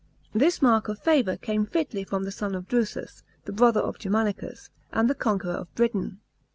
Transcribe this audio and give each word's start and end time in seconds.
This 0.33 0.63
mark 0.63 0.87
of 0.87 0.97
favour 0.97 1.37
came 1.37 1.67
fitly 1.67 2.03
from 2.03 2.23
the 2.23 2.31
son 2.31 2.55
of 2.55 2.67
Drusus, 2.67 3.21
the 3.45 3.51
brother 3.51 3.81
of 3.81 3.99
Grermanicus, 3.99 4.71
and 4.91 5.07
the 5.07 5.13
conqueror 5.13 5.51
of 5.53 5.75
Britain. 5.75 6.19